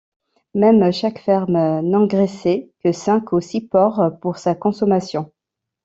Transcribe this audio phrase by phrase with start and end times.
[0.55, 5.31] Même chaque ferme n’engraissait que cinq ou six porcs, pour sa consommation.